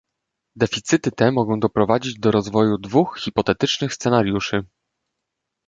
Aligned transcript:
Deficyty 0.55 1.11
te 1.11 1.31
mogą 1.31 1.59
doprowadzić 1.59 2.19
do 2.19 2.31
rozwoju 2.31 2.77
dwóch 2.77 3.17
hipotetycznych 3.19 3.93
scenariuszy 3.93 4.63